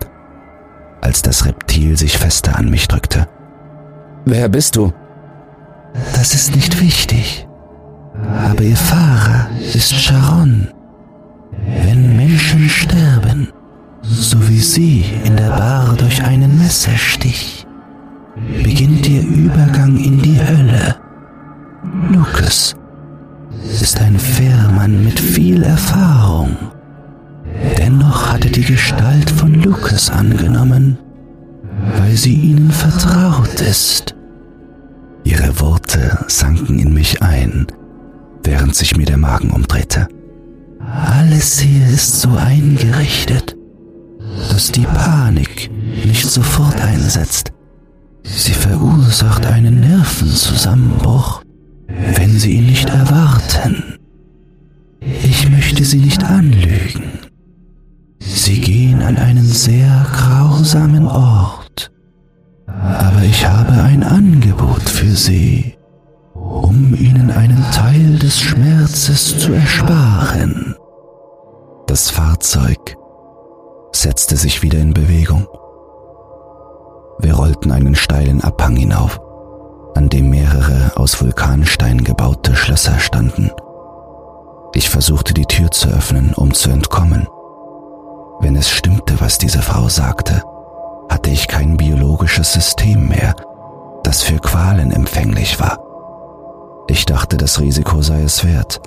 als 1.00 1.22
das 1.22 1.46
Reptil 1.46 1.96
sich 1.96 2.18
fester 2.18 2.58
an 2.58 2.68
mich 2.68 2.86
drückte. 2.86 3.28
Wer 4.26 4.48
bist 4.48 4.76
du? 4.76 4.92
Das 6.12 6.34
ist 6.34 6.54
nicht 6.54 6.80
wichtig. 6.80 7.48
Aber 8.50 8.62
ihr 8.62 8.76
Fahrer 8.76 9.48
ist 9.72 9.94
Sharon. 9.94 10.68
Wenn 11.84 12.16
Menschen 12.16 12.68
sterben, 12.68 13.48
so 14.02 14.48
wie 14.48 14.60
sie 14.60 15.04
in 15.24 15.36
der 15.36 15.50
Bar 15.50 15.94
durch 15.96 16.22
einen 16.22 16.58
Messerstich, 16.58 17.66
beginnt 18.62 19.08
ihr 19.08 19.22
Übergang 19.22 19.96
in 19.96 20.20
die 20.20 20.38
Hölle. 20.38 20.96
Lucas 22.12 22.76
ist 23.80 24.00
ein 24.00 24.18
Fährmann 24.18 25.04
mit 25.04 25.18
viel 25.18 25.62
Erfahrung. 25.62 26.56
Dennoch 27.78 28.32
hatte 28.32 28.50
die 28.50 28.64
Gestalt 28.64 29.30
von 29.30 29.54
Lucas 29.54 30.10
angenommen, 30.10 30.98
weil 31.98 32.16
sie 32.16 32.34
ihnen 32.34 32.70
vertraut 32.70 33.60
ist. 33.60 34.14
Ihre 35.24 35.58
Worte 35.60 36.18
sanken 36.28 36.78
in 36.78 36.92
mich 36.94 37.22
ein, 37.22 37.66
während 38.44 38.74
sich 38.74 38.96
mir 38.96 39.06
der 39.06 39.16
Magen 39.16 39.50
umdrehte. 39.50 40.08
Alles 40.80 41.60
hier 41.60 41.86
ist 41.86 42.20
so 42.20 42.30
eingerichtet, 42.36 43.56
dass 44.50 44.72
die 44.72 44.86
Panik 44.86 45.70
nicht 46.04 46.28
sofort 46.28 46.80
einsetzt. 46.80 47.52
Sie 48.22 48.52
verursacht 48.52 49.46
einen 49.46 49.80
Nervenzusammenbruch, 49.80 51.42
wenn 51.86 52.38
Sie 52.38 52.56
ihn 52.56 52.66
nicht 52.66 52.88
erwarten. 52.88 53.98
Ich 55.00 55.48
möchte 55.48 55.84
Sie 55.84 55.98
nicht 55.98 56.24
anlügen. 56.24 57.20
Sie 58.18 58.60
gehen 58.60 59.02
an 59.02 59.16
einen 59.16 59.46
sehr 59.46 60.06
grausamen 60.12 61.06
Ort, 61.06 61.90
aber 62.66 63.22
ich 63.22 63.46
habe 63.46 63.72
ein 63.72 64.02
Angebot 64.02 64.88
für 64.88 65.14
Sie 65.14 65.76
um 66.48 66.94
ihnen 66.94 67.30
einen 67.30 67.64
Teil 67.72 68.18
des 68.18 68.40
Schmerzes 68.40 69.38
zu 69.38 69.52
ersparen. 69.52 70.76
Das 71.86 72.10
Fahrzeug 72.10 72.96
setzte 73.92 74.36
sich 74.36 74.62
wieder 74.62 74.78
in 74.78 74.94
Bewegung. 74.94 75.46
Wir 77.18 77.34
rollten 77.34 77.72
einen 77.72 77.94
steilen 77.94 78.42
Abhang 78.42 78.76
hinauf, 78.76 79.20
an 79.94 80.08
dem 80.08 80.30
mehrere 80.30 80.92
aus 80.96 81.20
Vulkanstein 81.20 82.04
gebaute 82.04 82.54
Schlösser 82.54 82.98
standen. 82.98 83.50
Ich 84.74 84.90
versuchte 84.90 85.32
die 85.32 85.46
Tür 85.46 85.70
zu 85.70 85.88
öffnen, 85.88 86.34
um 86.34 86.52
zu 86.52 86.70
entkommen, 86.70 87.26
Wenn 88.40 88.56
es 88.56 88.68
stimmte, 88.68 89.18
was 89.20 89.38
diese 89.38 89.62
Frau 89.62 89.88
sagte, 89.88 90.42
hatte 91.08 91.30
ich 91.30 91.48
kein 91.48 91.78
biologisches 91.78 92.52
System 92.52 93.08
mehr, 93.08 93.34
das 94.02 94.22
für 94.22 94.38
Qualen 94.38 94.92
empfänglich 94.92 95.58
war. 95.58 95.85
Ich 96.88 97.04
dachte, 97.04 97.36
das 97.36 97.60
Risiko 97.60 98.02
sei 98.02 98.22
es 98.22 98.44
wert. 98.44 98.80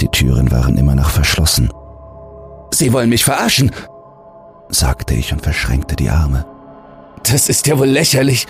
Die 0.00 0.08
Türen 0.08 0.50
waren 0.50 0.76
immer 0.76 0.94
noch 0.94 1.10
verschlossen. 1.10 1.72
Sie 2.72 2.92
wollen 2.92 3.10
mich 3.10 3.24
verarschen, 3.24 3.72
sagte 4.68 5.14
ich 5.14 5.32
und 5.32 5.42
verschränkte 5.42 5.96
die 5.96 6.10
Arme. 6.10 6.44
Das 7.24 7.48
ist 7.48 7.66
ja 7.66 7.78
wohl 7.78 7.88
lächerlich. 7.88 8.46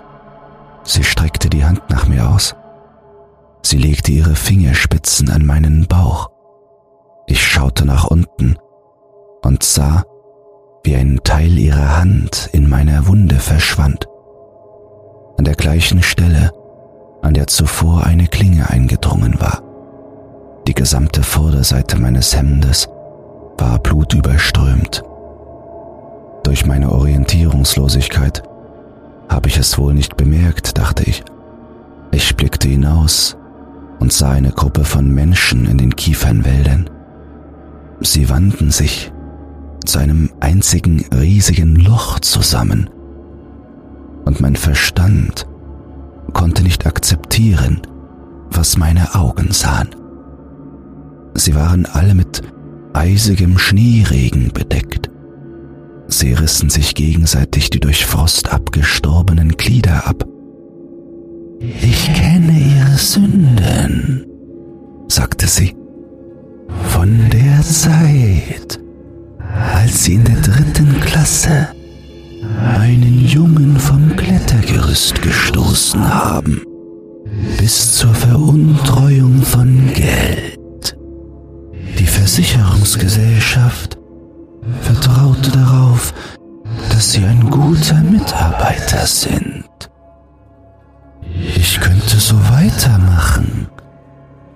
Sie 0.85 1.05
streckte 1.05 1.49
die 1.49 1.65
Hand 1.65 1.83
nach 1.91 2.07
mir 2.09 2.29
aus. 2.29 2.55
Sie 3.63 3.79
legte 3.79 4.13
ihre 4.13 4.35
Fingerspitzen 4.35 5.31
an 5.31 5.45
meinen 5.45 5.87
Bauch. 5.87 6.31
Ich 7.27 7.47
schaute 7.47 7.85
nach 7.85 8.07
unten 8.07 8.57
und 9.43 9.63
sah, 9.63 10.05
wie 10.83 10.97
ein 10.97 11.21
Teil 11.25 11.59
ihrer 11.59 11.99
Hand 11.99 12.49
in 12.53 12.69
meiner 12.69 13.07
Wunde 13.07 13.37
verschwand. 13.37 14.07
An 15.37 15.45
der 15.45 15.55
gleichen 15.55 16.03
Stelle, 16.03 16.53
an 17.23 17.35
der 17.35 17.47
zuvor 17.47 18.05
eine 18.05 18.27
Klinge 18.27 18.71
eingedrungen 18.71 19.41
war. 19.41 19.63
Die 20.67 20.75
gesamte 20.75 21.23
Vorderseite 21.23 21.99
meines 21.99 22.37
Hemdes 22.37 22.89
war 23.57 23.79
blutüberströmt. 23.79 25.03
Durch 26.43 26.67
meine 26.67 26.93
Orientierungslosigkeit 26.93 28.43
habe 29.29 29.49
ich 29.49 29.59
es 29.59 29.79
wohl 29.79 29.95
nicht 29.95 30.17
bemerkt, 30.17 30.79
dachte 30.79 31.05
ich. 31.05 31.23
Ich 32.11 32.37
blickte 32.37 32.69
hinaus 32.69 33.37
und 33.99 34.13
sah 34.13 34.31
eine 34.31 34.53
Gruppe 34.53 34.85
von 34.85 35.13
Menschen 35.13 35.67
in 35.67 35.79
den 35.79 35.97
Kiefernwäldern. 35.97 36.89
Sie 38.01 38.31
wanden 38.31 38.71
sich 38.71 39.13
zu 39.85 39.99
einem 39.99 40.31
einzigen 40.41 41.05
riesigen 41.13 41.77
Loch 41.77 42.21
zusammen. 42.21 42.89
Und 44.25 44.41
mein 44.41 44.57
Verstand 44.57 45.47
konnte 46.33 46.63
nicht 46.63 46.87
akzeptieren, 46.87 47.81
was 48.51 48.77
meine 48.77 49.15
Augen 49.15 49.53
sahen. 49.53 49.89
Sie 51.35 51.55
waren 51.55 51.87
alle 51.87 52.15
mit 52.15 52.43
eisigem 52.93 53.59
Schneeregen 53.59 54.53
bedeckt. 54.53 55.11
Sie 56.09 56.33
rissen 56.33 56.71
sich 56.71 56.95
gegenseitig 56.95 57.71
die 57.71 57.81
durch 57.81 58.07
Frost 58.07 58.53
abgestorbenen 58.53 59.57
Glieder 59.57 60.07
ab. 60.07 60.25
Ich 61.61 62.13
kenne 62.15 62.53
ihre 62.53 62.97
Sünden, 62.97 64.27
sagte 65.09 65.47
sie. 65.47 65.77
Von 66.85 67.29
der 67.31 67.63
Zeit, 67.63 68.81
als 69.75 70.05
sie 70.05 70.15
in 70.15 70.25
der 70.25 70.37
dritten 70.37 71.01
Klasse 71.01 71.69
einen 72.59 73.27
Jungen 73.27 73.79
vom 73.79 74.15
Klettergerüst 74.17 75.21
gestoßen 75.23 76.13
haben, 76.13 76.63
bis 77.59 77.95
zur 77.95 78.15
Veruntreuung 78.15 79.43
von 79.43 79.93
Geld. 79.95 80.97
Die 81.99 82.07
Versicherungsgesellschaft 82.07 83.99
vertraute 84.83 85.51
darauf, 85.51 86.13
dass 86.91 87.13
sie 87.13 87.25
ein 87.25 87.49
guter 87.51 88.03
Mitarbeiter 88.03 89.07
sind. 89.07 89.65
Ich 91.57 91.81
könnte 91.81 92.19
so 92.19 92.37
weitermachen, 92.51 93.69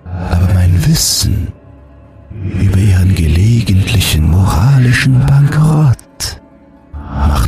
aber 0.05 0.53
mein 0.53 0.85
Wissen 0.85 1.47
über 2.59 2.77
ihren 2.77 3.15
gelegentlichen 3.15 4.29
moralischen 4.29 5.25
Bankrott 5.25 6.02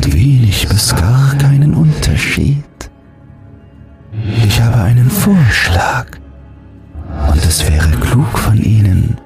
macht 0.05 0.13
wenig 0.13 0.67
bis 0.67 0.95
gar 0.95 1.35
keinen 1.37 1.73
Unterschied. 1.73 2.63
Ich 4.45 4.61
habe 4.61 4.77
einen 4.83 5.09
Vorschlag 5.09 6.05
und 7.31 7.43
es 7.43 7.67
wäre 7.67 7.89
klug 7.99 8.37
von 8.37 8.57
Ihnen, 8.57 9.17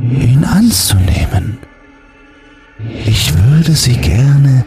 ihn 0.00 0.44
anzunehmen. 0.44 1.58
Ich 3.04 3.32
würde 3.36 3.72
Sie 3.72 3.96
gerne 3.96 4.64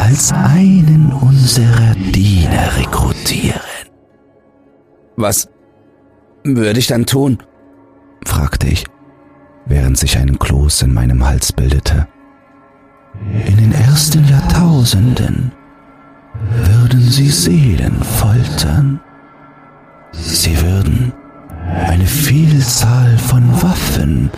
als 0.00 0.32
einen 0.32 1.12
unserer 1.12 1.94
Diener 2.12 2.76
rekrutieren. 2.78 3.60
Was 5.16 5.48
würde 6.44 6.78
ich 6.78 6.86
dann 6.88 7.06
tun? 7.06 7.38
fragte 8.24 8.68
ich 8.68 8.84
während 9.66 9.96
sich 9.96 10.18
ein 10.18 10.38
Kloß 10.38 10.82
in 10.82 10.92
meinem 10.92 11.24
Hals 11.24 11.52
bildete. 11.52 12.08
In 13.20 13.56
den 13.56 13.72
ersten 13.72 14.26
Jahrtausenden 14.26 15.52
würden 16.64 17.00
sie 17.00 17.28
Seelen 17.28 18.02
foltern. 18.02 19.00
Sie 20.12 20.60
würden 20.60 21.12
eine 21.86 22.06
Vielzahl 22.06 23.16
von 23.18 23.42
Waffen 23.62 24.30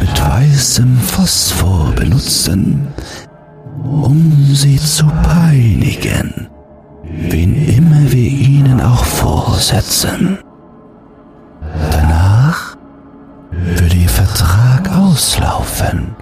mit 0.00 0.20
weißem 0.20 0.96
Phosphor 0.96 1.92
benutzen, 1.94 2.88
um 3.84 4.32
sie 4.52 4.76
zu 4.76 5.06
peinigen, 5.22 6.48
wen 7.04 7.54
immer 7.54 8.12
wir 8.12 8.28
ihnen 8.28 8.80
auch 8.80 9.04
vorsetzen. 9.04 10.38
Danach 11.90 12.76
würde 13.50 13.96
ihr 13.96 14.08
Vertrag 14.08 14.90
auslaufen. 14.96 16.16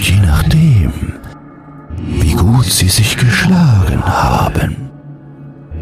Je 0.00 0.16
nachdem, 0.20 0.92
wie 2.20 2.34
gut 2.34 2.66
sie 2.66 2.88
sich 2.88 3.16
geschlagen 3.16 4.02
haben, 4.04 4.76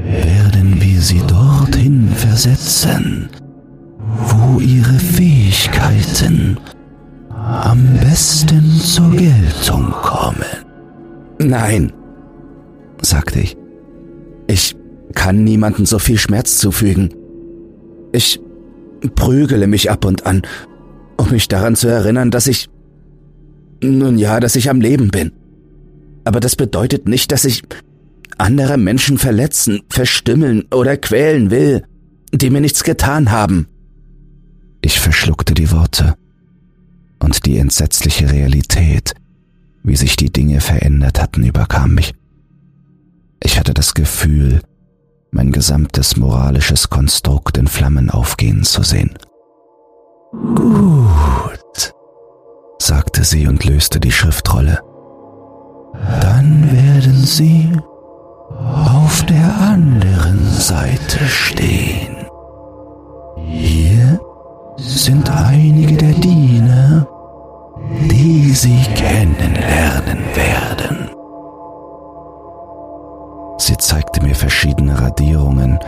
werden 0.04 0.80
wir 0.80 1.00
sie 1.00 1.20
dorthin 1.26 2.08
versetzen, 2.14 3.28
wo 3.98 4.60
ihre 4.60 4.98
Fähigkeiten 4.98 6.58
am 7.34 7.98
besten 8.00 8.70
zur 8.80 9.10
Geltung 9.10 9.90
kommen. 9.90 10.44
Nein, 11.38 11.92
sagte 13.00 13.40
ich. 13.40 13.56
Ich 14.46 14.76
kann 15.14 15.44
niemandem 15.44 15.86
so 15.86 15.98
viel 15.98 16.18
Schmerz 16.18 16.58
zufügen. 16.58 17.14
Ich 18.12 18.40
prügele 19.14 19.66
mich 19.66 19.90
ab 19.90 20.04
und 20.04 20.26
an, 20.26 20.42
um 21.16 21.30
mich 21.30 21.48
daran 21.48 21.76
zu 21.76 21.88
erinnern, 21.88 22.30
dass 22.30 22.46
ich... 22.46 22.68
Nun 23.82 24.18
ja, 24.18 24.40
dass 24.40 24.56
ich 24.56 24.70
am 24.70 24.80
Leben 24.80 25.10
bin. 25.10 25.32
Aber 26.24 26.40
das 26.40 26.56
bedeutet 26.56 27.08
nicht, 27.08 27.32
dass 27.32 27.44
ich 27.44 27.62
andere 28.38 28.78
Menschen 28.78 29.18
verletzen, 29.18 29.82
verstümmeln 29.88 30.64
oder 30.72 30.96
quälen 30.96 31.50
will, 31.50 31.84
die 32.32 32.50
mir 32.50 32.60
nichts 32.60 32.84
getan 32.84 33.30
haben. 33.30 33.66
Ich 34.80 35.00
verschluckte 35.00 35.54
die 35.54 35.70
Worte 35.70 36.14
und 37.18 37.44
die 37.46 37.58
entsetzliche 37.58 38.30
Realität, 38.30 39.14
wie 39.82 39.96
sich 39.96 40.16
die 40.16 40.32
Dinge 40.32 40.60
verändert 40.60 41.20
hatten, 41.20 41.44
überkam 41.44 41.94
mich. 41.94 42.14
Ich 43.42 43.58
hatte 43.58 43.74
das 43.74 43.94
Gefühl, 43.94 44.60
mein 45.30 45.50
gesamtes 45.50 46.16
moralisches 46.16 46.90
Konstrukt 46.90 47.58
in 47.58 47.66
Flammen 47.66 48.10
aufgehen 48.10 48.62
zu 48.64 48.82
sehen. 48.82 49.14
Gut, 50.32 51.92
sagte 52.82 53.24
sie 53.24 53.46
und 53.46 53.64
löste 53.64 54.00
die 54.00 54.10
Schriftrolle. 54.10 54.80
Dann 56.20 56.68
werden 56.72 57.24
Sie 57.24 57.70
auf 58.58 59.24
der 59.26 59.54
anderen 59.60 60.46
Seite 60.48 61.18
stehen. 61.26 62.26
Hier 63.36 64.20
sind 64.76 65.30
einige 65.30 65.96
der 65.96 66.14
Diener, 66.14 67.06
die 68.10 68.50
Sie 68.50 68.82
kennenlernen 68.94 70.24
werden. 70.34 71.10
Sie 73.58 73.76
zeigte 73.76 74.22
mir 74.22 74.34
verschiedene 74.34 75.00
Radierungen 75.00 75.78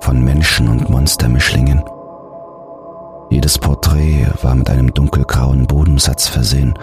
von 0.00 0.22
Menschen- 0.24 0.68
und 0.68 0.88
Monstermischlingen. 0.88 1.82
Jedes 3.30 3.58
Porträt 3.58 4.26
war 4.42 4.54
mit 4.54 4.70
einem 4.70 4.92
dunkelgrauen 4.94 5.66
Bodensatz 5.66 6.28
versehen, 6.28 6.74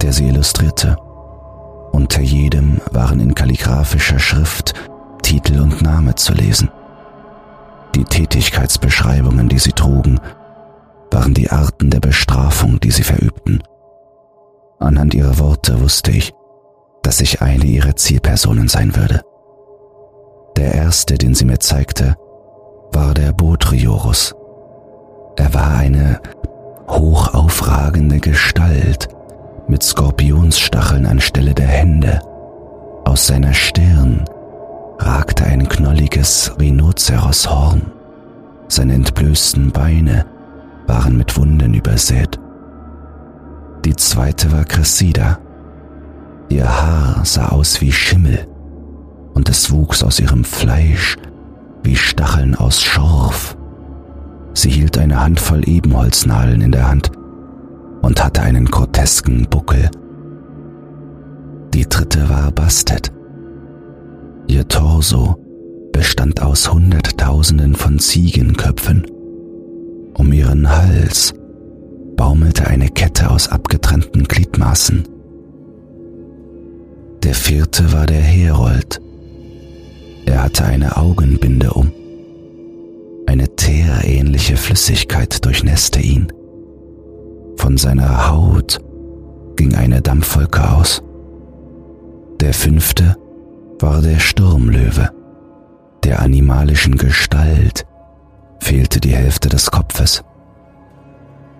der 0.00 0.12
sie 0.12 0.28
illustrierte. 0.28 0.96
Unter 1.92 2.20
jedem 2.20 2.80
waren 2.92 3.18
in 3.20 3.34
kalligraphischer 3.34 4.18
Schrift 4.18 4.74
Titel 5.22 5.60
und 5.60 5.82
Name 5.82 6.14
zu 6.14 6.32
lesen. 6.32 6.70
Die 7.94 8.04
Tätigkeitsbeschreibungen, 8.04 9.48
die 9.48 9.58
sie 9.58 9.72
trugen, 9.72 10.20
waren 11.10 11.34
die 11.34 11.50
Arten 11.50 11.90
der 11.90 12.00
Bestrafung, 12.00 12.78
die 12.78 12.92
sie 12.92 13.02
verübten. 13.02 13.62
Anhand 14.78 15.14
ihrer 15.14 15.38
Worte 15.38 15.80
wusste 15.80 16.12
ich, 16.12 16.32
dass 17.02 17.20
ich 17.20 17.42
eine 17.42 17.64
ihrer 17.64 17.96
Zielpersonen 17.96 18.68
sein 18.68 18.94
würde. 18.94 19.22
Der 20.56 20.74
erste, 20.74 21.18
den 21.18 21.34
sie 21.34 21.44
mir 21.44 21.58
zeigte, 21.58 22.16
war 22.92 23.14
der 23.14 23.32
Botriorus. 23.32 24.34
Er 25.40 25.54
war 25.54 25.74
eine 25.78 26.20
hochaufragende 26.86 28.20
Gestalt 28.20 29.08
mit 29.68 29.82
Skorpionsstacheln 29.82 31.06
anstelle 31.06 31.54
der 31.54 31.66
Hände. 31.66 32.20
Aus 33.06 33.26
seiner 33.26 33.54
Stirn 33.54 34.26
ragte 34.98 35.46
ein 35.46 35.66
knolliges 35.66 36.52
Rhinoceroshorn. 36.60 37.90
Seine 38.68 38.92
entblößten 38.92 39.72
Beine 39.72 40.26
waren 40.86 41.16
mit 41.16 41.34
Wunden 41.38 41.72
übersät. 41.72 42.38
Die 43.86 43.96
zweite 43.96 44.52
war 44.52 44.64
Cressida. 44.64 45.38
Ihr 46.50 46.68
Haar 46.68 47.24
sah 47.24 47.48
aus 47.48 47.80
wie 47.80 47.92
Schimmel 47.92 48.46
und 49.32 49.48
es 49.48 49.70
wuchs 49.70 50.02
aus 50.02 50.20
ihrem 50.20 50.44
Fleisch 50.44 51.16
wie 51.82 51.96
Stacheln 51.96 52.54
aus 52.56 52.82
Schorf. 52.82 53.56
Sie 54.54 54.70
hielt 54.70 54.98
eine 54.98 55.20
Handvoll 55.20 55.62
Ebenholznadeln 55.68 56.60
in 56.60 56.72
der 56.72 56.88
Hand 56.88 57.10
und 58.02 58.22
hatte 58.22 58.42
einen 58.42 58.66
grotesken 58.66 59.46
Buckel. 59.48 59.90
Die 61.74 61.88
dritte 61.88 62.28
war 62.28 62.50
Bastet. 62.50 63.12
Ihr 64.48 64.66
Torso 64.66 65.36
bestand 65.92 66.42
aus 66.42 66.72
Hunderttausenden 66.72 67.74
von 67.74 67.98
Ziegenköpfen. 67.98 69.06
Um 70.14 70.32
ihren 70.32 70.68
Hals 70.68 71.32
baumelte 72.16 72.66
eine 72.66 72.88
Kette 72.88 73.30
aus 73.30 73.48
abgetrennten 73.48 74.24
Gliedmaßen. 74.24 75.04
Der 77.22 77.34
vierte 77.34 77.92
war 77.92 78.06
der 78.06 78.20
Herold. 78.20 79.00
Er 80.26 80.42
hatte 80.42 80.64
eine 80.64 80.96
Augenbinde 80.96 81.70
um. 81.70 81.92
Eine 83.30 83.54
teerähnliche 83.54 84.56
Flüssigkeit 84.56 85.44
durchnässte 85.44 86.00
ihn. 86.00 86.32
Von 87.58 87.76
seiner 87.76 88.28
Haut 88.28 88.80
ging 89.54 89.76
eine 89.76 90.02
Dampfwolke 90.02 90.68
aus. 90.68 91.00
Der 92.40 92.52
fünfte 92.52 93.16
war 93.78 94.02
der 94.02 94.18
Sturmlöwe. 94.18 95.10
Der 96.02 96.20
animalischen 96.20 96.96
Gestalt 96.96 97.86
fehlte 98.58 98.98
die 98.98 99.14
Hälfte 99.14 99.48
des 99.48 99.70
Kopfes. 99.70 100.24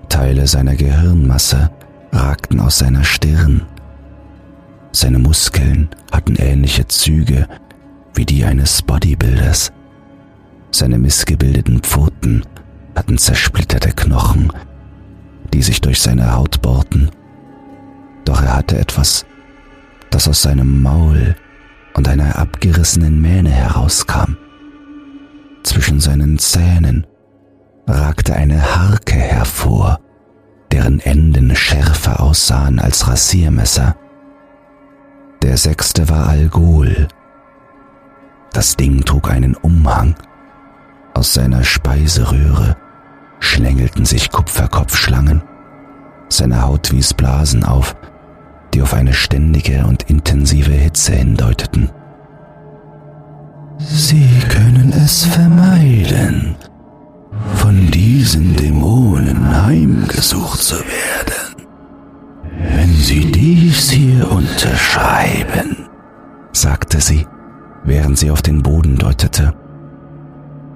Teile 0.08 0.48
seiner 0.48 0.74
Gehirnmasse 0.74 1.70
ragten 2.10 2.58
aus 2.58 2.78
seiner 2.78 3.04
Stirn. 3.04 3.62
Seine 4.90 5.20
Muskeln 5.20 5.88
hatten 6.10 6.34
ähnliche 6.34 6.88
Züge 6.88 7.46
wie 8.14 8.26
die 8.26 8.44
eines 8.44 8.82
Bodybuilders. 8.82 9.70
Seine 10.70 10.98
missgebildeten 10.98 11.80
Pfoten 11.80 12.44
hatten 12.94 13.18
zersplitterte 13.18 13.90
Knochen, 13.90 14.52
die 15.52 15.62
sich 15.62 15.80
durch 15.80 16.00
seine 16.00 16.34
Haut 16.34 16.62
bohrten. 16.62 17.10
Doch 18.24 18.42
er 18.42 18.56
hatte 18.56 18.78
etwas, 18.78 19.26
das 20.10 20.28
aus 20.28 20.42
seinem 20.42 20.82
Maul 20.82 21.34
und 21.94 22.08
einer 22.08 22.38
abgerissenen 22.38 23.20
Mähne 23.20 23.50
herauskam. 23.50 24.36
Zwischen 25.62 26.00
seinen 26.00 26.38
Zähnen 26.38 27.06
ragte 27.86 28.34
eine 28.34 28.76
Harke 28.76 29.16
hervor, 29.16 30.00
deren 30.72 31.00
Enden 31.00 31.54
schärfer 31.56 32.20
aussahen 32.20 32.78
als 32.78 33.08
Rasiermesser. 33.08 33.96
Der 35.42 35.56
sechste 35.56 36.08
war 36.08 36.28
Algol. 36.28 37.08
Das 38.52 38.76
Ding 38.76 39.04
trug 39.04 39.30
einen 39.30 39.54
Umhang, 39.54 40.14
aus 41.14 41.34
seiner 41.34 41.64
Speiseröhre 41.64 42.76
schlängelten 43.40 44.04
sich 44.04 44.30
Kupferkopfschlangen. 44.30 45.42
Seine 46.28 46.62
Haut 46.62 46.92
wies 46.92 47.14
Blasen 47.14 47.64
auf, 47.64 47.96
die 48.72 48.82
auf 48.82 48.94
eine 48.94 49.14
ständige 49.14 49.84
und 49.86 50.04
intensive 50.04 50.72
Hitze 50.72 51.12
hindeuteten. 51.12 51.90
Sie 53.78 54.28
können 54.48 54.92
es 54.92 55.24
vermeiden, 55.24 56.54
von 57.54 57.90
diesen 57.90 58.54
Dämonen 58.56 59.64
heimgesucht 59.64 60.62
zu 60.62 60.76
werden, 60.76 61.66
wenn 62.76 62.94
Sie 62.94 63.30
dies 63.32 63.90
hier 63.90 64.30
unterschreiben, 64.30 65.88
sagte 66.52 67.00
sie, 67.00 67.26
während 67.84 68.18
sie 68.18 68.30
auf 68.30 68.42
den 68.42 68.62
Boden 68.62 68.96
deutete. 68.96 69.54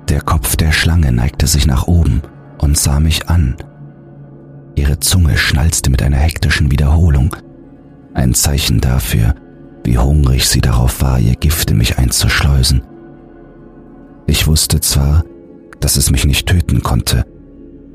Der 0.09 0.21
Kopf 0.21 0.57
der 0.57 0.73
Schlange 0.73 1.13
neigte 1.13 1.47
sich 1.47 1.67
nach 1.67 1.87
oben 1.87 2.21
und 2.59 2.77
sah 2.77 3.01
mich 3.01 3.29
an. 3.29 3.57
Ihre 4.75 5.01
Zunge 5.01 5.37
schnalzte 5.39 5.91
mit 5.91 6.03
einer 6.03 6.19
hektischen 6.19 6.71
Wiederholung, 6.71 7.35
ein 8.13 8.35
Zeichen 8.35 8.81
dafür, 8.81 9.35
wie 9.83 9.99
hungrig 9.99 10.47
sie 10.47 10.61
darauf 10.61 11.01
war, 11.01 11.19
ihr 11.21 11.37
Gift 11.37 11.71
in 11.71 11.79
mich 11.79 11.99
einzuschleusen. 11.99 12.83
Ich 14.27 14.47
wusste 14.47 14.81
zwar, 14.81 15.25
dass 15.81 15.97
es 15.97 16.11
mich 16.11 16.27
nicht 16.27 16.47
töten 16.47 16.83
konnte, 16.83 17.25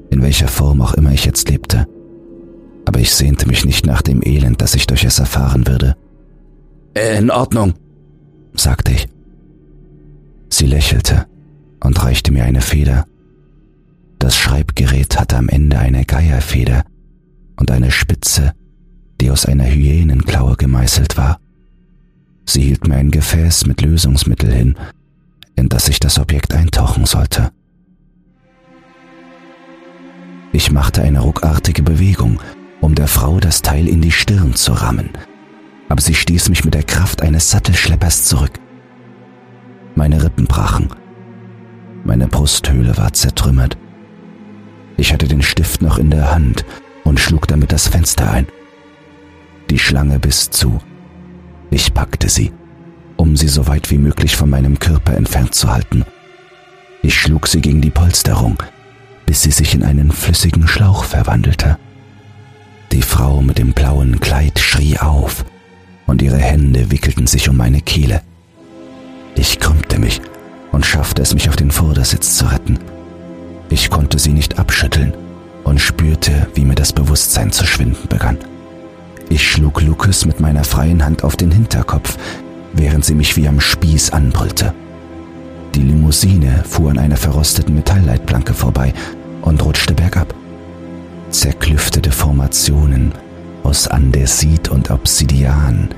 in 0.10 0.22
welcher 0.22 0.48
Form 0.48 0.82
auch 0.82 0.94
immer 0.94 1.12
ich 1.12 1.26
jetzt 1.26 1.50
lebte, 1.50 1.88
aber 2.86 3.00
ich 3.00 3.12
sehnte 3.12 3.48
mich 3.48 3.66
nicht 3.66 3.86
nach 3.86 4.02
dem 4.02 4.22
Elend, 4.24 4.62
das 4.62 4.74
ich 4.74 4.88
durch 4.88 5.04
es 5.04 5.20
erfahren 5.20 5.68
würde. 5.68 5.96
In 7.18 7.30
Ordnung, 7.30 7.74
sagte 8.54 8.92
ich. 8.92 9.08
Sie 10.50 10.66
lächelte 10.66 11.28
und 11.84 12.02
reichte 12.04 12.32
mir 12.32 12.44
eine 12.44 12.62
Feder. 12.62 13.06
Das 14.20 14.36
Schreibgerät 14.36 15.20
hatte 15.20 15.38
am 15.38 15.50
Ende 15.50 15.80
eine 15.80 16.06
Geierfeder 16.06 16.84
und 17.58 17.72
eine 17.72 17.92
Spitze, 17.92 18.54
die 19.22 19.32
aus 19.32 19.46
einer 19.46 19.66
Hyänenklaue 19.66 20.56
gemeißelt 20.56 21.18
war. 21.18 21.40
Sie 22.46 22.62
hielt 22.62 22.88
mir 22.88 22.96
ein 22.96 23.12
Gefäß 23.12 23.66
mit 23.66 23.82
Lösungsmittel 23.82 24.52
hin, 24.52 24.76
in 25.56 25.70
das 25.70 25.88
ich 25.88 26.00
das 26.00 26.20
Objekt 26.20 26.54
eintauchen 26.54 27.06
sollte. 27.06 27.52
Ich 30.52 30.72
machte 30.72 31.02
eine 31.04 31.20
ruckartige 31.20 31.84
Bewegung, 31.84 32.40
um 32.82 32.96
der 32.96 33.08
Frau 33.08 33.40
das 33.40 33.62
Teil 33.62 33.88
in 33.88 34.02
die 34.02 34.12
Stirn 34.12 34.56
zu 34.56 34.74
rammen, 34.74 35.10
aber 35.90 36.02
sie 36.02 36.16
stieß 36.16 36.50
mich 36.50 36.66
mit 36.66 36.74
der 36.74 36.84
Kraft 36.84 37.22
eines 37.22 37.52
Sattelschleppers 37.52 38.26
zurück. 38.26 38.60
Meine 39.96 40.24
Rippen 40.24 40.46
brachen 40.46 40.90
meine 42.04 42.28
Brusthöhle 42.28 42.98
war 42.98 43.14
zertrümmert. 43.14 43.78
Ich 44.98 45.14
hatte 45.14 45.28
den 45.28 45.42
Stift 45.42 45.82
noch 45.82 45.98
in 45.98 46.12
der 46.12 46.32
Hand 46.32 46.66
und 47.04 47.20
schlug 47.20 47.48
damit 47.48 47.72
das 47.72 47.88
Fenster 47.88 48.32
ein. 48.32 48.48
Die 49.70 49.80
Schlange 49.80 50.20
biss 50.20 50.50
zu. 50.50 50.80
Ich 51.70 51.94
packte 51.94 52.30
sie, 52.30 52.52
um 53.16 53.38
sie 53.38 53.48
so 53.48 53.68
weit 53.68 53.92
wie 53.92 53.98
möglich 53.98 54.36
von 54.36 54.50
meinem 54.50 54.80
Körper 54.80 55.16
entfernt 55.16 55.54
zu 55.54 55.72
halten. 55.72 56.04
Ich 57.02 57.20
schlug 57.20 57.48
sie 57.48 57.62
gegen 57.62 57.82
die 57.82 57.92
Polsterung, 57.92 58.62
bis 59.26 59.44
sie 59.44 59.52
sich 59.52 59.74
in 59.76 59.84
einen 59.84 60.12
flüssigen 60.12 60.68
Schlauch 60.68 61.04
verwandelte. 61.04 61.78
Die 62.92 63.04
Frau 63.04 63.42
mit 63.42 63.58
dem 63.58 63.74
blauen 63.74 64.20
Kleid 64.20 64.60
schrie 64.60 64.98
auf 64.98 65.46
und 66.08 66.22
ihre 66.22 66.40
Hände 66.40 66.92
wickelten 66.92 67.28
sich 67.28 67.48
um 67.48 67.58
meine 67.58 67.82
Kehle. 67.82 68.22
Ich 69.36 69.60
krümmte 69.60 70.00
mich 70.00 70.20
und 70.72 70.86
schaffte 70.86 71.22
es, 71.22 71.34
mich 71.34 71.50
auf 71.50 71.56
den 71.56 71.72
Vordersitz 71.72 72.36
zu 72.36 72.46
retten. 72.46 72.80
Ich 73.70 73.90
konnte 73.90 74.20
sie 74.20 74.34
nicht 74.34 74.60
abschütteln 74.60 75.14
und 75.64 75.80
spürte, 75.80 76.48
wie 76.56 76.66
mir 76.66 76.76
das 76.76 76.94
Bewusstsein 76.94 77.52
zu 77.52 77.66
schwinden 77.66 78.08
begann. 78.08 78.38
Ich 79.30 79.48
schlug 79.48 79.82
Lucas 79.82 80.26
mit 80.26 80.40
meiner 80.40 80.64
freien 80.64 81.06
Hand 81.06 81.24
auf 81.24 81.36
den 81.36 81.52
Hinterkopf, 81.52 82.18
während 82.74 83.06
sie 83.06 83.14
mich 83.14 83.38
wie 83.38 83.48
am 83.48 83.60
Spieß 83.60 84.12
anbrüllte. 84.12 84.74
Die 85.76 85.82
Limousine 85.82 86.64
fuhr 86.68 86.90
an 86.92 86.98
einer 86.98 87.18
verrosteten 87.18 87.76
Metallleitplanke 87.76 88.56
vorbei 88.56 88.94
und 89.42 89.64
rutschte 89.64 89.94
bergab. 89.94 90.34
Zerklüftete 91.30 92.12
Formationen 92.12 93.12
aus 93.64 93.88
Andesit 93.88 94.70
und 94.70 94.90
Obsidian 94.90 95.90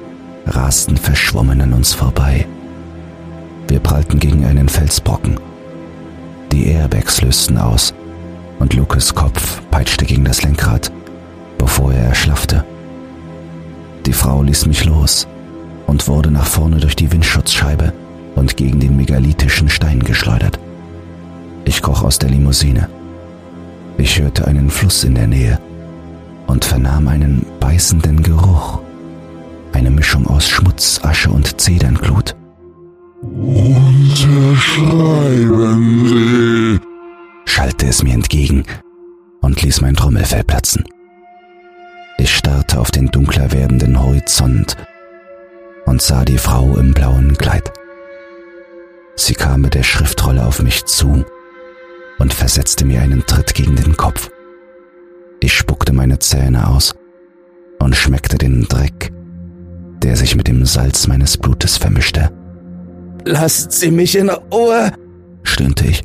rasten 0.46 0.98
verschwommen 0.98 1.62
an 1.62 1.72
uns 1.72 1.94
vorbei. 1.94 2.46
Wir 3.68 3.80
prallten 3.80 4.20
gegen 4.20 4.46
einen 4.46 4.70
Felsbrocken. 4.70 5.40
Die 6.52 6.68
Airbags 6.68 7.22
lösten 7.22 7.58
aus 7.58 7.94
und 8.60 8.74
Lucas 8.74 9.16
Kopf 9.16 9.62
peitschte 9.72 10.06
gegen 10.06 10.26
das 10.26 10.44
Lenkrad, 10.44 10.92
bevor 11.58 11.94
er 11.94 12.04
erschlaffte. 12.04 12.64
Die 14.06 14.14
Frau 14.14 14.44
ließ 14.44 14.66
mich 14.66 14.86
los 14.86 15.28
und 15.88 16.08
wurde 16.08 16.32
nach 16.32 16.46
vorne 16.46 16.78
durch 16.78 16.96
die 16.96 17.12
Windschutzscheibe 17.12 17.94
und 18.36 18.58
gegen 18.58 18.80
den 18.80 18.98
megalithischen 18.98 19.70
Stein 19.70 20.00
geschleudert. 20.00 20.60
Ich 21.66 21.82
kroch 21.82 22.04
aus 22.04 22.20
der 22.20 22.30
Limousine. 22.30 22.90
Ich 23.98 24.20
hörte 24.20 24.48
einen 24.48 24.70
Fluss 24.70 25.04
in 25.04 25.16
der 25.16 25.28
Nähe 25.28 25.60
und 26.48 26.66
vernahm 26.66 27.08
einen 27.08 27.46
beißenden 27.60 28.24
Geruch, 28.24 28.80
eine 29.74 29.92
Mischung 29.92 30.28
aus 30.28 30.48
Schmutz, 30.48 31.00
Asche 31.04 31.30
und 31.30 31.62
Zedernglut. 31.62 32.36
Unterschreiben 33.22 36.08
Sie, 36.08 36.80
schallte 37.46 37.86
es 37.86 38.02
mir 38.02 38.16
entgegen 38.16 38.64
und 39.42 39.62
ließ 39.62 39.82
mein 39.82 39.96
Trommelfell 39.96 40.44
platzen. 40.44 40.86
Ich 42.18 42.36
starrte 42.36 42.80
auf 42.80 42.90
den 42.90 43.12
dunkler 43.12 43.52
werdenden 43.52 44.02
Horizont 44.02 44.76
und 45.86 46.02
sah 46.02 46.26
die 46.26 46.40
Frau 46.40 46.76
im 46.78 46.96
blauen 46.96 47.38
Kleid. 47.38 47.72
Sie 49.16 49.36
kam 49.36 49.62
mit 49.62 49.76
der 49.76 49.84
Schriftrolle 49.84 50.44
auf 50.44 50.64
mich 50.64 50.86
zu 50.86 51.24
und 52.18 52.34
versetzte 52.34 52.86
mir 52.86 53.02
einen 53.02 53.24
Tritt 53.28 53.54
gegen 53.54 53.76
den 53.76 53.98
Kopf. 53.98 54.32
Ich 55.42 55.54
spuckte 55.54 55.94
meine 55.94 56.18
Zähne 56.18 56.68
aus 56.68 56.96
und 57.78 57.96
schmeckte 57.96 58.40
den 58.40 58.64
Dreck, 58.64 59.14
der 60.02 60.16
sich 60.16 60.36
mit 60.36 60.48
dem 60.48 60.66
Salz 60.66 61.06
meines 61.06 61.38
Blutes 61.38 61.78
vermischte. 61.78 62.32
Lasst 63.26 63.72
Sie 63.72 63.90
mich 63.92 64.16
in 64.16 64.30
Ruhe, 64.30 64.92
stöhnte 65.44 65.88
ich. 65.88 66.02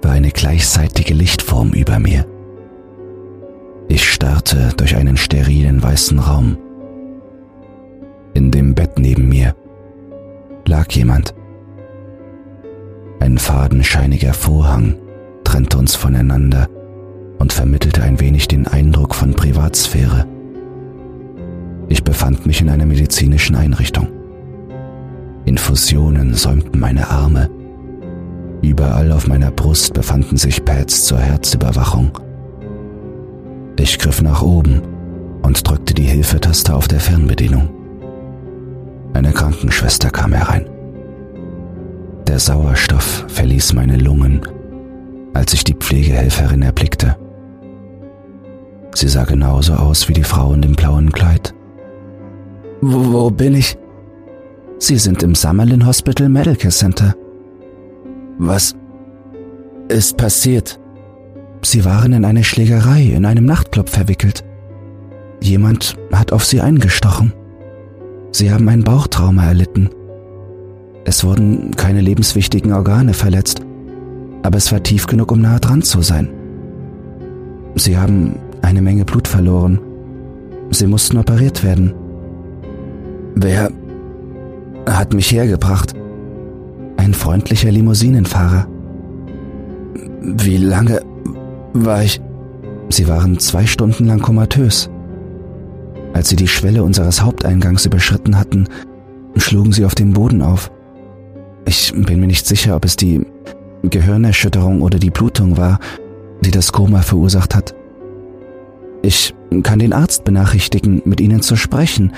war 0.00 0.12
eine 0.12 0.30
gleichzeitige 0.30 1.12
Lichtform 1.12 1.72
über 1.72 1.98
mir. 1.98 2.24
Ich 3.88 4.10
starrte 4.10 4.70
durch 4.78 4.96
einen 4.96 5.18
sterilen 5.18 5.82
weißen 5.82 6.18
Raum. 6.18 6.56
In 8.32 8.50
dem 8.50 8.74
Bett 8.74 8.98
neben 8.98 9.28
mir 9.28 9.54
lag 10.64 10.90
jemand. 10.92 11.34
Ein 13.20 13.36
fadenscheiniger 13.36 14.32
Vorhang 14.32 14.96
trennte 15.44 15.76
uns 15.76 15.94
voneinander 15.94 16.68
und 17.42 17.52
vermittelte 17.52 18.04
ein 18.04 18.20
wenig 18.20 18.46
den 18.46 18.68
Eindruck 18.68 19.16
von 19.16 19.34
Privatsphäre. 19.34 20.28
Ich 21.88 22.04
befand 22.04 22.46
mich 22.46 22.60
in 22.60 22.68
einer 22.68 22.86
medizinischen 22.86 23.56
Einrichtung. 23.56 24.06
Infusionen 25.44 26.34
säumten 26.34 26.78
meine 26.78 27.10
Arme. 27.10 27.50
Überall 28.62 29.10
auf 29.10 29.26
meiner 29.26 29.50
Brust 29.50 29.92
befanden 29.92 30.36
sich 30.36 30.64
Pads 30.64 31.06
zur 31.06 31.18
Herzüberwachung. 31.18 32.16
Ich 33.76 33.98
griff 33.98 34.22
nach 34.22 34.40
oben 34.40 34.80
und 35.42 35.68
drückte 35.68 35.94
die 35.94 36.04
Hilfetaste 36.04 36.72
auf 36.72 36.86
der 36.86 37.00
Fernbedienung. 37.00 37.68
Eine 39.14 39.32
Krankenschwester 39.32 40.10
kam 40.10 40.32
herein. 40.32 40.66
Der 42.28 42.38
Sauerstoff 42.38 43.24
verließ 43.26 43.72
meine 43.72 43.96
Lungen, 43.96 44.42
als 45.34 45.54
ich 45.54 45.64
die 45.64 45.74
Pflegehelferin 45.74 46.62
erblickte. 46.62 47.16
Sie 48.94 49.08
sah 49.08 49.24
genauso 49.24 49.74
aus 49.74 50.08
wie 50.08 50.12
die 50.12 50.24
Frau 50.24 50.52
in 50.52 50.62
dem 50.62 50.74
blauen 50.74 51.12
Kleid. 51.12 51.54
Wo, 52.80 53.12
wo 53.12 53.30
bin 53.30 53.54
ich? 53.54 53.76
Sie 54.78 54.98
sind 54.98 55.22
im 55.22 55.34
Summerlin 55.34 55.86
Hospital 55.86 56.28
Medical 56.28 56.70
Center. 56.70 57.14
Was 58.38 58.74
ist 59.88 60.16
passiert? 60.16 60.78
Sie 61.62 61.84
waren 61.84 62.12
in 62.12 62.24
eine 62.24 62.42
Schlägerei 62.42 63.02
in 63.02 63.24
einem 63.24 63.44
Nachtclub 63.44 63.88
verwickelt. 63.88 64.44
Jemand 65.40 65.96
hat 66.12 66.32
auf 66.32 66.44
sie 66.44 66.60
eingestochen. 66.60 67.32
Sie 68.32 68.50
haben 68.50 68.68
ein 68.68 68.82
Bauchtrauma 68.82 69.44
erlitten. 69.44 69.90
Es 71.04 71.24
wurden 71.24 71.72
keine 71.76 72.00
lebenswichtigen 72.00 72.72
Organe 72.72 73.14
verletzt, 73.14 73.60
aber 74.42 74.58
es 74.58 74.72
war 74.72 74.82
tief 74.82 75.06
genug, 75.06 75.30
um 75.32 75.40
nahe 75.40 75.60
dran 75.60 75.82
zu 75.82 76.02
sein. 76.02 76.28
Sie 77.74 77.96
haben 77.96 78.36
eine 78.62 78.82
Menge 78.82 79.04
Blut 79.04 79.28
verloren. 79.28 79.80
Sie 80.70 80.86
mussten 80.86 81.18
operiert 81.18 81.62
werden. 81.62 81.94
Wer 83.34 83.70
hat 84.88 85.12
mich 85.12 85.30
hergebracht? 85.30 85.94
Ein 86.96 87.14
freundlicher 87.14 87.70
Limousinenfahrer. 87.70 88.66
Wie 90.20 90.56
lange 90.56 91.02
war 91.72 92.02
ich? 92.02 92.20
Sie 92.88 93.08
waren 93.08 93.38
zwei 93.38 93.66
Stunden 93.66 94.06
lang 94.06 94.20
komatös. 94.20 94.90
Als 96.12 96.28
sie 96.28 96.36
die 96.36 96.48
Schwelle 96.48 96.84
unseres 96.84 97.22
Haupteingangs 97.22 97.86
überschritten 97.86 98.38
hatten, 98.38 98.68
schlugen 99.36 99.72
sie 99.72 99.84
auf 99.84 99.94
dem 99.94 100.12
Boden 100.12 100.42
auf. 100.42 100.70
Ich 101.64 101.92
bin 101.92 102.20
mir 102.20 102.26
nicht 102.26 102.46
sicher, 102.46 102.76
ob 102.76 102.84
es 102.84 102.96
die 102.96 103.24
Gehirnerschütterung 103.82 104.82
oder 104.82 104.98
die 104.98 105.10
Blutung 105.10 105.56
war, 105.56 105.78
die 106.42 106.50
das 106.50 106.72
Koma 106.72 107.02
verursacht 107.02 107.54
hat. 107.54 107.74
Ich 109.02 109.34
kann 109.62 109.80
den 109.80 109.92
Arzt 109.92 110.24
benachrichtigen, 110.24 111.02
mit 111.04 111.20
Ihnen 111.20 111.42
zu 111.42 111.56
sprechen, 111.56 112.12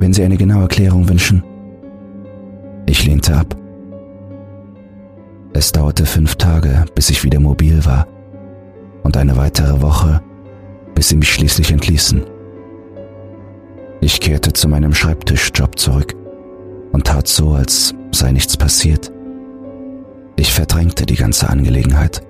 wenn 0.00 0.12
Sie 0.12 0.24
eine 0.24 0.36
genaue 0.36 0.62
Erklärung 0.62 1.08
wünschen. 1.08 1.44
Ich 2.86 3.04
lehnte 3.04 3.36
ab. 3.36 3.56
Es 5.52 5.72
dauerte 5.72 6.06
fünf 6.06 6.36
Tage, 6.36 6.84
bis 6.94 7.10
ich 7.10 7.24
wieder 7.24 7.40
mobil 7.40 7.84
war, 7.84 8.06
und 9.02 9.16
eine 9.16 9.36
weitere 9.36 9.80
Woche, 9.80 10.20
bis 10.94 11.08
sie 11.08 11.16
mich 11.16 11.32
schließlich 11.32 11.70
entließen. 11.70 12.24
Ich 14.00 14.20
kehrte 14.20 14.52
zu 14.52 14.68
meinem 14.68 14.94
Schreibtischjob 14.94 15.78
zurück 15.78 16.14
und 16.92 17.06
tat 17.06 17.28
so, 17.28 17.52
als 17.52 17.94
sei 18.12 18.32
nichts 18.32 18.56
passiert. 18.56 19.10
Ich 20.36 20.52
verdrängte 20.52 21.06
die 21.06 21.16
ganze 21.16 21.48
Angelegenheit. 21.48 22.22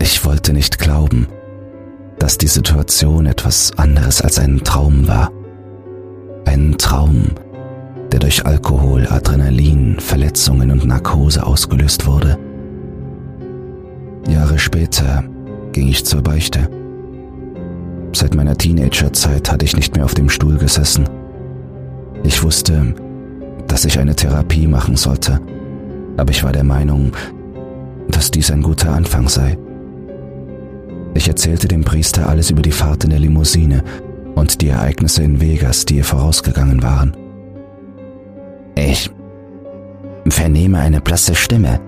Ich 0.00 0.24
wollte 0.24 0.52
nicht 0.52 0.78
glauben, 0.78 1.28
dass 2.26 2.38
die 2.38 2.48
Situation 2.48 3.24
etwas 3.26 3.70
anderes 3.78 4.20
als 4.20 4.40
ein 4.40 4.64
Traum 4.64 5.06
war. 5.06 5.30
Ein 6.44 6.76
Traum, 6.76 7.26
der 8.10 8.18
durch 8.18 8.44
Alkohol, 8.44 9.06
Adrenalin, 9.06 10.00
Verletzungen 10.00 10.72
und 10.72 10.84
Narkose 10.84 11.46
ausgelöst 11.46 12.04
wurde. 12.04 12.36
Jahre 14.28 14.58
später 14.58 15.22
ging 15.70 15.86
ich 15.86 16.04
zur 16.04 16.20
Beichte. 16.20 16.68
Seit 18.12 18.34
meiner 18.34 18.58
Teenagerzeit 18.58 19.52
hatte 19.52 19.64
ich 19.64 19.76
nicht 19.76 19.94
mehr 19.94 20.04
auf 20.04 20.14
dem 20.14 20.28
Stuhl 20.28 20.56
gesessen. 20.56 21.08
Ich 22.24 22.42
wusste, 22.42 22.92
dass 23.68 23.84
ich 23.84 24.00
eine 24.00 24.16
Therapie 24.16 24.66
machen 24.66 24.96
sollte, 24.96 25.40
aber 26.16 26.32
ich 26.32 26.42
war 26.42 26.50
der 26.50 26.64
Meinung, 26.64 27.12
dass 28.08 28.32
dies 28.32 28.50
ein 28.50 28.62
guter 28.62 28.92
Anfang 28.92 29.28
sei. 29.28 29.56
Ich 31.16 31.28
erzählte 31.28 31.66
dem 31.66 31.82
Priester 31.82 32.28
alles 32.28 32.50
über 32.50 32.60
die 32.60 32.70
Fahrt 32.70 33.04
in 33.04 33.10
der 33.10 33.18
Limousine 33.18 33.82
und 34.34 34.60
die 34.60 34.68
Ereignisse 34.68 35.22
in 35.22 35.40
Vegas, 35.40 35.86
die 35.86 35.96
ihr 35.96 36.04
vorausgegangen 36.04 36.82
waren. 36.82 37.16
Ich 38.74 39.10
vernehme 40.28 40.78
eine 40.78 41.00
blasse 41.00 41.34
Stimme, 41.34 41.80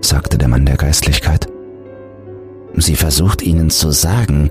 sagte 0.00 0.38
der 0.38 0.48
Mann 0.48 0.64
der 0.64 0.78
Geistlichkeit. 0.78 1.48
Sie 2.76 2.96
versucht 2.96 3.42
ihnen 3.42 3.68
zu 3.68 3.90
sagen, 3.90 4.50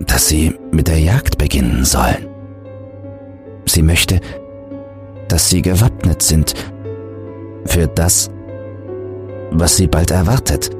dass 0.00 0.26
sie 0.26 0.52
mit 0.72 0.88
der 0.88 0.98
Jagd 0.98 1.38
beginnen 1.38 1.84
sollen. 1.84 2.26
Sie 3.64 3.82
möchte, 3.82 4.20
dass 5.28 5.50
sie 5.50 5.62
gewappnet 5.62 6.20
sind 6.20 6.54
für 7.64 7.86
das, 7.86 8.28
was 9.52 9.76
sie 9.76 9.86
bald 9.86 10.10
erwartet. 10.10 10.79